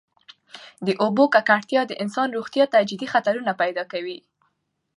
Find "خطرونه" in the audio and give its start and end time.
3.13-3.51